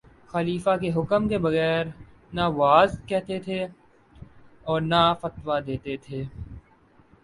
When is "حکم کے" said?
0.91-1.37